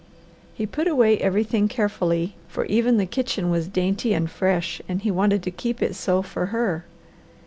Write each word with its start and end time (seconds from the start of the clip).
He 0.55 0.65
put 0.65 0.87
away 0.87 1.19
everything 1.19 1.67
carefully, 1.67 2.33
for 2.47 2.65
even 2.65 2.97
the 2.97 3.05
kitchen 3.05 3.51
was 3.51 3.67
dainty 3.67 4.15
and 4.15 4.31
fresh 4.31 4.81
and 4.89 4.99
he 5.03 5.11
wanted 5.11 5.43
to 5.43 5.51
keep 5.51 5.79
it 5.79 5.93
so 5.93 6.23
for 6.23 6.47
her. 6.47 6.85